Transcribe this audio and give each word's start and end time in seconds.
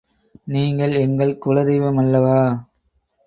நீங்கள் 0.47 0.93
எங்கள் 0.97 1.33
குலதெய்வமல் 1.45 2.09
லவா? 2.11 2.39